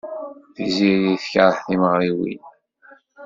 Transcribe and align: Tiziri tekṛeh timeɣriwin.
Tiziri 0.55 1.13
tekṛeh 1.21 1.57
timeɣriwin. 1.65 2.41